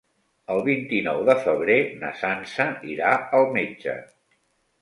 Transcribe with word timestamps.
El 0.53 0.61
vint-i-nou 0.67 1.19
de 1.27 1.35
febrer 1.43 1.77
na 2.05 2.11
Sança 2.23 2.67
irà 2.95 3.15
al 3.41 3.47
metge. 3.59 3.99